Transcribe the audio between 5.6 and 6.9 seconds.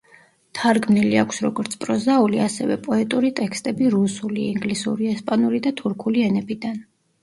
და თურქული ენებიდან.